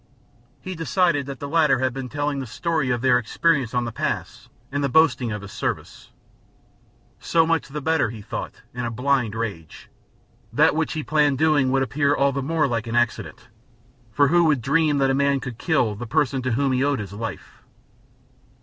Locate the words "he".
0.61-0.73, 8.09-8.23, 10.93-11.03, 16.71-16.83